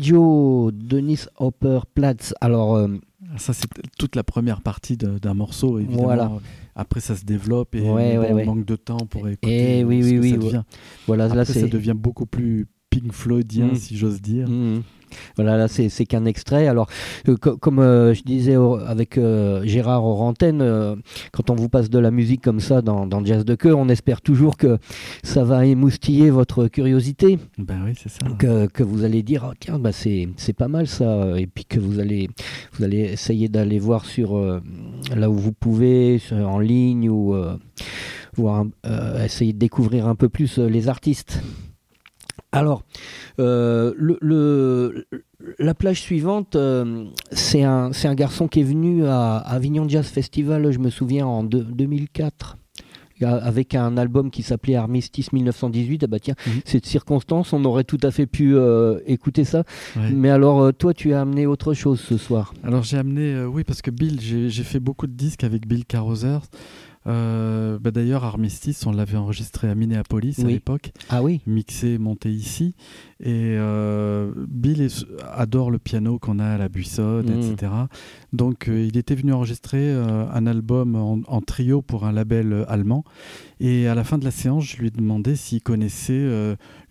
[0.02, 2.34] Caravaggio, Denis Hopper Platz.
[2.40, 2.88] Alors, euh,
[3.36, 3.68] Ça, c'est
[3.98, 6.02] toute la première partie d'un morceau, évidemment.
[6.04, 6.32] Voilà.
[6.74, 9.84] Après, ça se développe et Ouais, bon, ouais, on manque de temps pour écouter Eh
[9.84, 10.62] oui, ce oui, que oui, devient.
[11.06, 13.74] voilà, Après, là ça devient beaucoup plus Pink Floydien, Mm.
[13.74, 14.48] si j'ose dire.
[14.48, 14.82] Mhm.
[15.36, 16.66] Voilà, là c'est qu'un extrait.
[16.68, 16.88] Alors,
[17.28, 20.62] euh, co- comme euh, je disais au- avec euh, Gérard Orantène,
[21.32, 23.88] quand on vous passe de la musique comme ça dans, dans Jazz de cœur, on
[23.88, 24.78] espère toujours que
[25.22, 28.18] ça va émoustiller votre curiosité, Ben oui, c'est ça.
[28.38, 31.78] que, que vous allez dire Ah, tiens, bah c'est pas mal ça, et puis que
[31.80, 32.28] vous allez
[32.74, 34.38] vous allez essayer d'aller voir sur
[35.14, 37.34] là où vous pouvez, sur- en ligne ou
[38.36, 38.64] voir,
[39.24, 41.42] essayer de découvrir un peu plus les artistes.
[42.52, 42.82] Alors,
[43.40, 45.06] euh, le, le-
[45.58, 50.78] la plage suivante, euh, c'est un, garçon qui est venu à Avignon Jazz Festival, je
[50.78, 52.56] me souviens, en deux- 2004.
[53.20, 56.04] avec un album qui s'appelait Armistice 1918.
[56.04, 56.52] Ah bah tiens, Mhm.
[56.64, 59.64] cette circonstance, on aurait tout à fait pu euh, écouter ça.
[59.96, 60.12] Ouais.
[60.12, 62.54] Mais alors, toi, tu as amené autre chose ce soir?
[62.62, 65.84] Alors j'ai amené, euh, oui, parce que Bill, j'ai fait beaucoup de disques avec Bill
[65.84, 66.42] Carothers.
[67.08, 72.30] Euh, bah, D'ailleurs, Armistice, on l'avait enregistré à Minneapolis à l'époque, Ah oui mixé, monté
[72.30, 72.74] ici.
[73.20, 75.04] Et euh, Bill est-
[75.34, 77.40] adore le piano qu'on a à la Buissonne, Mm.
[77.40, 77.72] etc.
[78.32, 82.64] Donc euh, il était venu enregistrer euh, un album en, en trio pour un label
[82.68, 83.04] allemand.
[83.60, 86.28] Et à la fin de la séance, je lui ai demandé s'il connaissait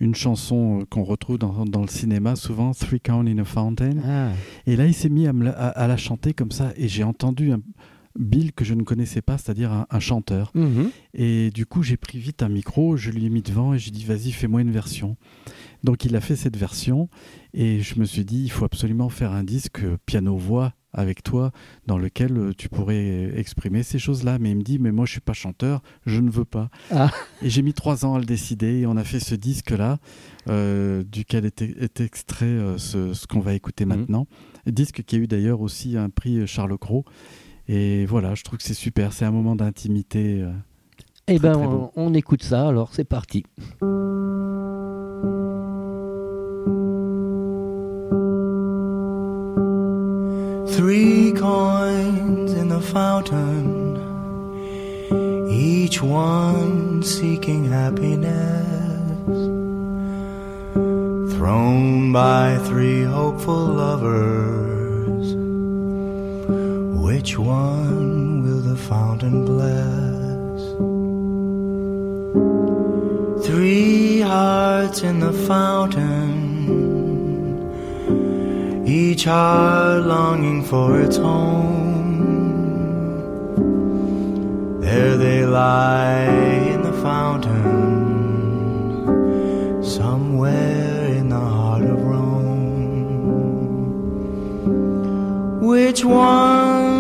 [0.02, 3.98] une chanson qu'on retrouve dans, dans le cinéma souvent, Three Count in a Fountain.
[4.06, 4.32] Ah.
[4.66, 6.88] Et là, il s'est mis à, me la, à- à la chanter comme ça, et
[6.90, 7.62] j'ai entendu un
[8.18, 10.52] Bill que je ne connaissais pas, c'est-à-dire un, un chanteur.
[10.56, 10.90] Mhm.
[11.14, 13.92] Et du coup, j'ai pris vite un micro, je lui ai mis devant et j'ai
[13.92, 15.18] dit, vas-y, fais-moi une version.
[15.84, 17.08] Donc, il a fait cette version,
[17.54, 21.52] et je me suis dit, il faut absolument faire un disque piano-voix avec toi,
[21.86, 24.40] dans lequel euh, tu pourrais exprimer ces choses-là.
[24.40, 26.72] Mais il me dit, mais moi, je suis pas chanteur, je ne veux pas.
[26.90, 27.12] Ah.
[27.44, 30.00] Et j'ai mis trois ans à le décider, et on a fait ce disque-là,
[30.50, 33.96] euh, duquel est, est extrait euh, ce, ce qu'on va écouter Mhm.
[33.96, 34.28] maintenant.
[34.66, 37.06] Disque qui a eu d'ailleurs aussi un prix Charles Cros.
[37.70, 40.42] Et voilà, je trouve que c'est super, c'est un moment d'intimité.
[40.42, 40.52] euh.
[41.28, 43.44] Eh ben, très on, on écoute ça, alors c'est parti.
[50.68, 53.98] Three coins in the fountain,
[55.50, 58.66] each one seeking happiness.
[61.36, 64.87] Thrown by three hopeful lovers,
[67.18, 70.62] which one will the fountain bless?
[73.48, 76.28] Three hearts in the fountain
[78.86, 82.06] each heart longing for its home.
[84.80, 86.28] There they lie
[86.74, 87.64] in the fountain,
[89.84, 92.28] somewhere in the heart of Rome.
[95.62, 96.97] Which one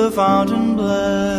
[0.00, 1.29] the fountain bless?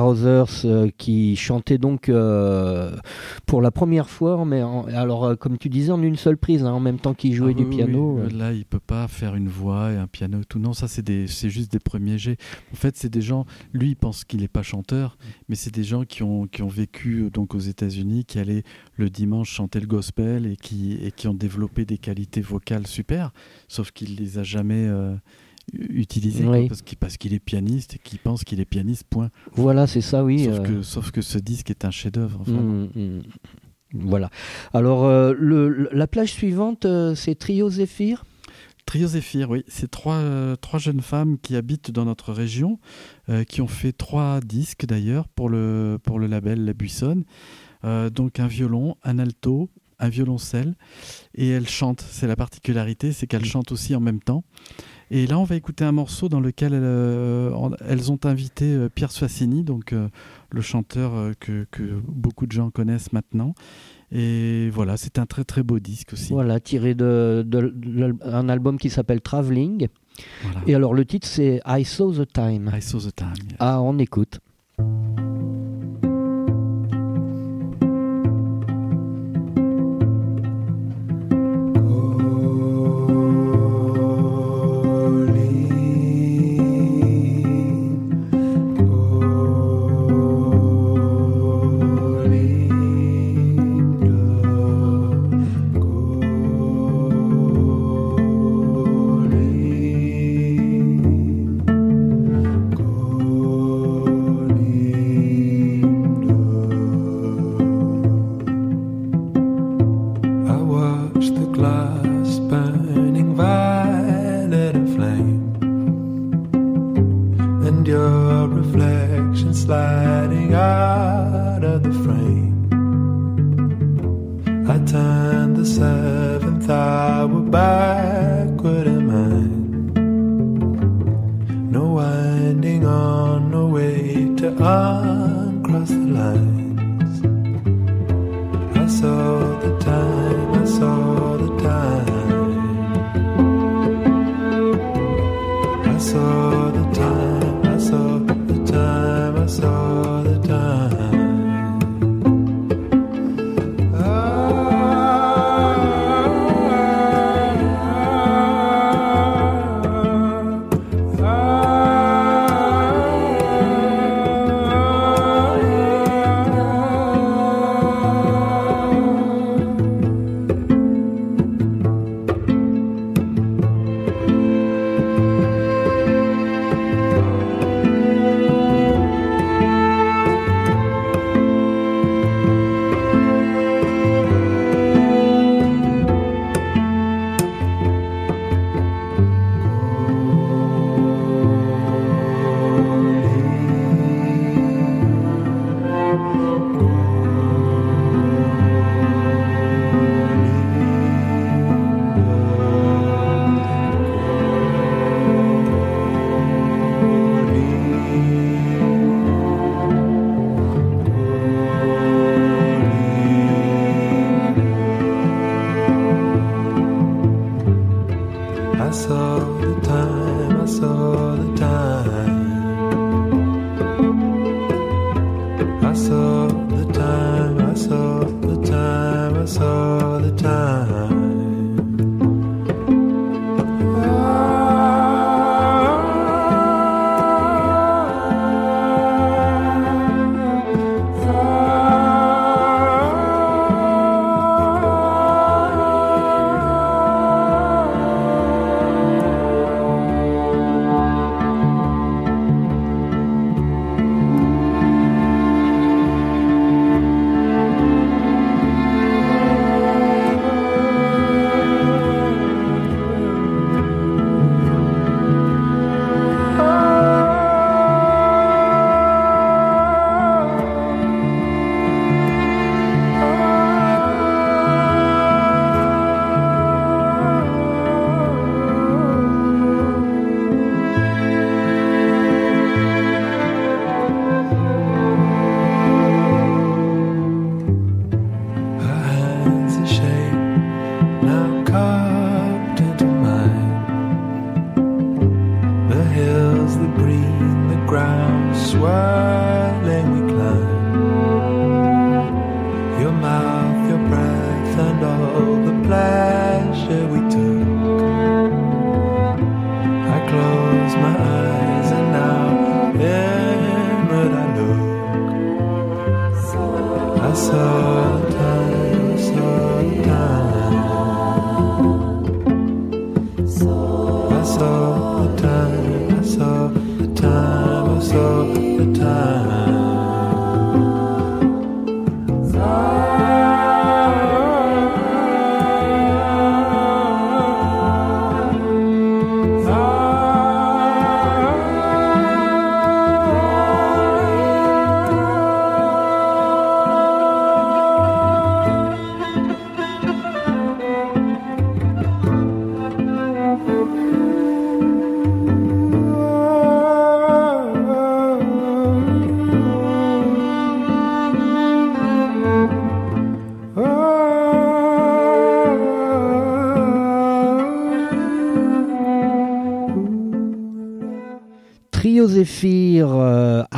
[0.00, 2.94] Carothers euh, qui chantait donc euh,
[3.46, 6.64] pour la première fois, mais en- alors euh, comme tu disais en une seule prise,
[6.66, 8.18] hein, en même temps qu'il jouait Ah du oui, piano.
[8.22, 8.30] oui.
[8.34, 10.58] Là, il peut pas faire une voix et un piano et tout.
[10.58, 12.36] Non, ça, c'est des, c'est juste des premiers jets.
[12.74, 13.46] En fait, c'est des gens.
[13.72, 15.16] Lui, il pense qu'il n'est pas chanteur,
[15.48, 18.64] mais c'est des gens qui ont, qui ont vécu donc aux États-Unis, qui allaient
[18.96, 23.32] le dimanche chanter le gospel et qui, et qui ont développé des qualités vocales super.
[23.66, 24.84] Sauf qu'il les a jamais.
[24.86, 25.14] euh,
[25.72, 29.04] utilisé quoi, parce qu'il parce qu'il est pianiste et qu'il pense qu'il est pianiste.
[29.04, 29.30] Point.
[29.52, 30.44] Voilà, c'est ça, oui.
[30.44, 32.42] sauf, euh, que, sauf que ce disque est un chef-d'œuvre.
[32.42, 32.60] vraiment.
[32.62, 33.22] Mm, mm.
[33.94, 34.30] Voilà.
[34.74, 38.24] Alors, euh, le, la plage suivante, euh, c'est Trio Zéphyr?
[38.84, 40.22] Trio Zéphyr, oui, c'est trois,
[40.60, 42.78] trois jeunes femmes qui habitent dans notre région,
[43.48, 47.24] qui ont fait trois disques d'ailleurs pour le, pour le label La Buissonne.
[47.82, 50.74] Donc un violon, un alto, un violoncelle,
[51.34, 52.04] et elles chantent.
[52.08, 54.44] C'est la particularité, c'est qu'elles chantent aussi en même temps.
[55.10, 58.88] Et là, on va écouter un morceau dans lequel elles, euh, elles ont invité euh,
[58.88, 60.08] Pierre Soissini, donc euh,
[60.50, 63.54] le chanteur que, que beaucoup de gens connaissent maintenant.
[64.10, 66.32] Et voilà, c'est un très très beau disque aussi.
[66.32, 69.86] Voilà, tiré de, de- de l'al- un album qui s'appelle Traveling.
[70.42, 70.60] Voilà.
[70.66, 72.70] Et alors, le titre, c'est I Saw the Time.
[72.74, 73.34] I saw the time.
[73.58, 74.40] Ah, on écoute.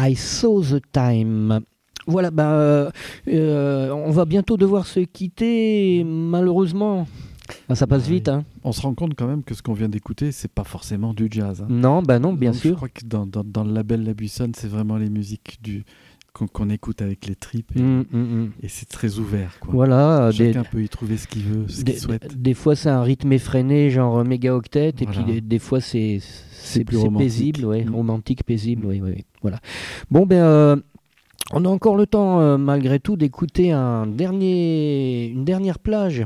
[0.08, 1.60] I Saw the Time.
[2.06, 2.90] Voilà, ben, euh,
[3.28, 7.06] euh, on va bientôt devoir se quitter, malheureusement.
[7.68, 8.14] Ben, ça passe Ouais.
[8.14, 10.64] vite, hein On se rend compte quand même que ce qu'on vient d'écouter, c'est pas
[10.64, 11.62] forcément du jazz.
[11.62, 11.66] hein.
[11.70, 12.76] Non, ben non, bien Donc, Je sûr.
[12.76, 15.84] crois que dans, dans- dans le label La Buissonne, c'est vraiment les musiques du
[16.54, 18.50] qu'on écoute avec les tripes et, Mm, mm, mm.
[18.62, 19.58] et c'est très ouvert.
[19.58, 19.72] Quoi.
[19.74, 22.40] Voilà, euh, des, Chacun peut y trouver ce qu'il veut, ce qu'il souhaite.
[22.40, 25.22] des fois c'est un rythme effréné, genre mégaoctet, et Voilà.
[25.24, 26.20] puis des, des fois c'est
[26.62, 27.26] c'est plus c'est romantique.
[27.26, 27.94] paisible, ouais, Mm.
[27.94, 29.58] romantique, paisible, oui, oui, oui, voilà.
[30.10, 30.76] Bon ben, euh,
[31.52, 36.24] on a encore le temps euh, malgré tout d'écouter un dernier, une dernière plage.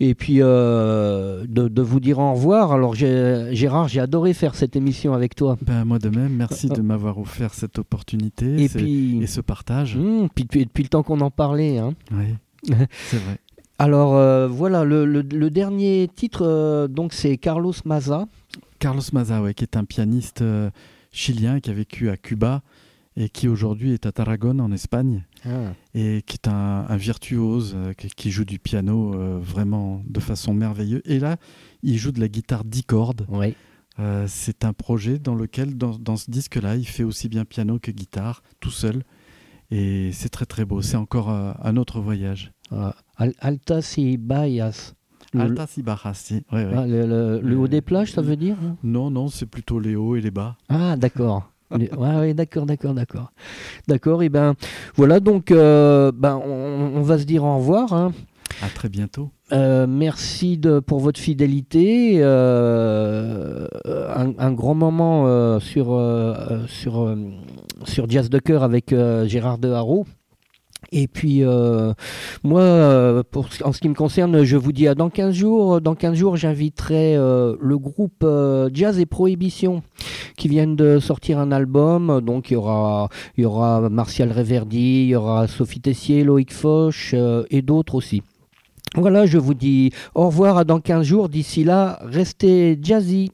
[0.00, 2.70] Et puis euh, de, de vous dire au revoir.
[2.72, 5.56] Alors Gérard, j'ai adoré faire cette émission avec toi.
[5.62, 9.40] Ben, moi de même, merci de m'avoir offert cette opportunité Et c'est- puis, et ce
[9.40, 9.96] partage.
[9.96, 11.78] Hmm, puis depuis, depuis le temps qu'on en parlait.
[11.78, 11.94] Hein.
[12.12, 12.26] Oui,
[13.08, 13.38] c'est vrai.
[13.80, 18.26] Alors euh, voilà, le, le- le dernier titre, euh, donc c'est Carlos Maza.
[18.78, 20.70] Carlos Maza, ouais, qui est un pianiste euh,
[21.10, 22.62] chilien qui a vécu à Cuba
[23.16, 25.24] et qui aujourd'hui est à Tarragone en Espagne
[25.94, 30.20] et qui est un, un virtuose euh, qui, qui joue du piano euh, vraiment de
[30.20, 31.02] façon merveilleuse.
[31.04, 31.36] Et là,
[31.82, 33.26] il joue de la guitare 10 cordes.
[33.28, 33.54] Oui.
[34.28, 37.90] C'est un projet dans lequel, dans, dans ce disque-là, il fait aussi bien piano que
[37.90, 39.02] guitare, tout seul.
[39.72, 40.82] Et c'est très très beau.
[40.82, 42.52] C'est encore un autre voyage.
[42.70, 44.94] Ah, Al- Altas y Bayas.
[45.34, 46.34] Le, Alta si bajas, si.
[46.52, 46.72] Ouais, ouais.
[46.76, 49.78] ah, le- le- le haut des plages, ça veut dire hein Non, non, c'est plutôt
[49.78, 50.56] les hauts et les bas.
[50.68, 51.50] Ah, d'accord.
[51.70, 53.30] Ouais, ouais, d'accord, d'accord, d'accord.
[53.88, 54.54] D'accord, et ben
[54.96, 57.92] voilà, donc euh, ben, on, on va se dire au revoir.
[57.92, 58.12] hein.
[58.62, 59.28] À très bientôt.
[59.52, 62.22] Euh, merci de, pour votre fidélité.
[62.22, 63.66] euh,
[64.16, 67.16] un, un grand moment euh, sur, euh, euh, sur, euh,
[67.84, 70.06] sur Jazz de Cœur avec euh, Gérard de Haro.
[70.90, 71.92] Et puis, euh,
[72.42, 73.22] moi,
[73.64, 75.80] en ce qui me concerne, je vous dis à dans 15 jours.
[75.80, 79.82] Dans 15 jours, j'inviterai euh, le groupe euh, Jazz et Prohibition
[80.36, 82.20] qui viennent de sortir un album.
[82.22, 87.14] Donc, il y aura, y aura Martial Reverdy, il y aura Sophie Tessier, Loïc Foch
[87.50, 88.22] et d'autres aussi.
[88.94, 91.28] Voilà, je vous dis au revoir à dans 15 jours.
[91.28, 93.30] D'ici là, restez jazzy.